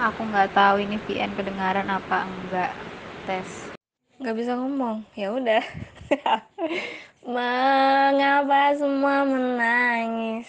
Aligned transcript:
Aku 0.00 0.24
nggak 0.24 0.56
tahu 0.56 0.80
ini 0.80 0.96
VN 1.04 1.36
kedengaran 1.36 1.84
apa 1.92 2.24
enggak. 2.24 2.72
Tes. 3.28 3.68
Nggak 4.16 4.32
bisa 4.32 4.56
ngomong. 4.56 5.04
Ya 5.12 5.28
udah. 5.28 5.60
Mengapa 7.28 8.80
semua 8.80 9.28
menangis? 9.28 10.48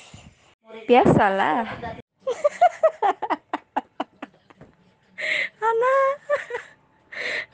Biasalah. 0.88 1.68
Ana. 5.68 5.97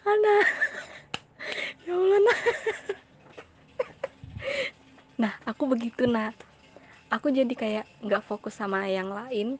Ana. 0.05 0.37
Ya 1.81 1.97
Allah, 1.97 2.19
nah. 2.21 2.39
Nah, 5.17 5.33
aku 5.49 5.65
begitu, 5.65 6.05
nah. 6.05 6.29
Aku 7.09 7.33
jadi 7.33 7.49
kayak 7.57 7.89
nggak 8.05 8.21
fokus 8.21 8.53
sama 8.53 8.85
yang 8.85 9.09
lain 9.09 9.57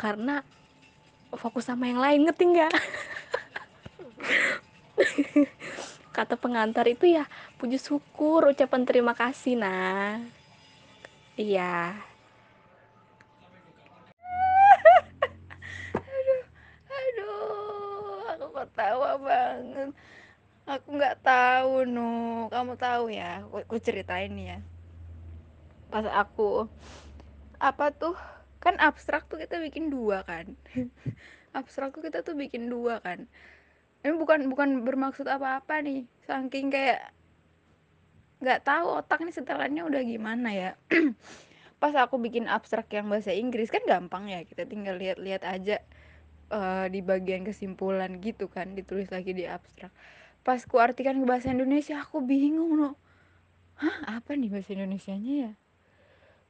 karena 0.00 0.40
fokus 1.38 1.66
sama 1.68 1.90
yang 1.90 2.00
lain 2.00 2.26
ngerti 2.26 2.44
nggak? 2.50 2.72
Kata 6.14 6.38
pengantar 6.38 6.86
itu 6.86 7.10
ya 7.10 7.26
puji 7.58 7.78
syukur 7.80 8.54
ucapan 8.54 8.86
terima 8.86 9.18
kasih 9.18 9.58
nah. 9.58 10.22
Iya. 11.34 11.98
Aduh 15.98 16.42
aduh 16.86 18.18
aku 18.30 18.46
ketawa 18.54 19.10
banget. 19.18 19.90
Aku 20.64 20.88
nggak 20.94 21.18
tahu 21.26 21.84
nu. 21.90 22.46
Kamu 22.46 22.78
tahu 22.78 23.10
ya 23.10 23.42
aku, 23.42 23.66
aku 23.66 23.76
ceritain 23.82 24.32
ya. 24.38 24.62
Pas 25.90 26.06
aku 26.06 26.70
apa 27.58 27.90
tuh 27.90 28.14
kan 28.64 28.80
abstrak 28.80 29.28
tuh 29.28 29.36
kita 29.36 29.60
bikin 29.60 29.92
dua 29.92 30.24
kan. 30.24 30.56
Abstrak 31.58 31.94
tuh 31.94 32.02
kita 32.02 32.24
tuh 32.26 32.34
bikin 32.34 32.66
dua 32.66 32.98
kan. 32.98 33.28
Ini 34.02 34.16
bukan 34.18 34.48
bukan 34.50 34.82
bermaksud 34.82 35.28
apa-apa 35.28 35.84
nih. 35.84 36.08
Saking 36.26 36.72
kayak 36.72 37.12
nggak 38.42 38.66
tahu 38.66 38.98
otak 38.98 39.22
nih 39.22 39.36
setelannya 39.36 39.84
udah 39.86 40.02
gimana 40.02 40.48
ya. 40.50 40.70
Pas 41.82 41.94
aku 41.94 42.18
bikin 42.18 42.48
abstrak 42.48 42.88
yang 42.90 43.06
bahasa 43.06 43.30
Inggris 43.30 43.70
kan 43.70 43.84
gampang 43.86 44.32
ya. 44.32 44.42
Kita 44.42 44.66
tinggal 44.66 44.98
lihat-lihat 44.98 45.44
aja 45.46 45.84
uh, 46.50 46.88
di 46.88 47.04
bagian 47.04 47.46
kesimpulan 47.46 48.18
gitu 48.18 48.50
kan 48.50 48.72
ditulis 48.74 49.12
lagi 49.12 49.36
di 49.36 49.46
abstrak. 49.46 49.92
Pas 50.42 50.58
ku 50.64 50.82
artikan 50.82 51.20
ke 51.20 51.24
bahasa 51.28 51.52
Indonesia 51.54 52.00
aku 52.02 52.24
bingung 52.24 52.80
loh 52.80 52.96
hah 53.78 54.18
apa 54.18 54.38
nih 54.38 54.50
bahasa 54.50 54.74
Indonesianya 54.74 55.32
ya? 55.34 55.52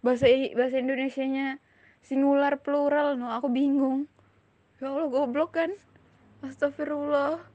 Bahasa 0.04 0.28
bahasa 0.52 0.76
Indonesianya 0.80 1.58
singular 2.04 2.60
plural 2.60 3.16
no 3.16 3.32
aku 3.32 3.48
bingung. 3.48 4.06
Ya 4.78 4.92
Allah 4.92 5.08
goblok 5.08 5.56
kan? 5.56 5.72
Astagfirullah 6.44 7.53